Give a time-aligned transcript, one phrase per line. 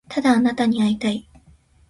[0.09, 1.29] ただあなたに会いたい